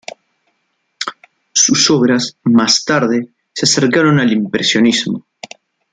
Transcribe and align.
Sus 1.53 1.91
obras 1.91 2.35
más 2.41 2.83
tarde 2.85 3.29
se 3.53 3.65
acercaron 3.65 4.19
al 4.19 4.31
Impresionismo. 4.33 5.27